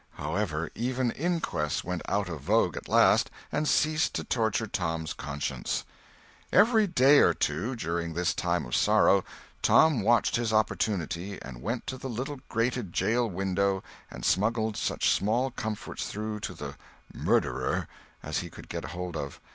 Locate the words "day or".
6.87-7.35